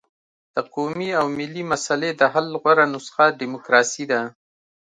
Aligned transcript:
د 0.55 0.57
قومي 0.73 1.09
او 1.19 1.25
ملي 1.37 1.63
مسلې 1.71 2.09
د 2.15 2.21
حل 2.33 2.47
غوره 2.61 2.85
نسخه 2.93 3.25
ډیموکراسي 3.39 4.05
ده. 4.11 4.21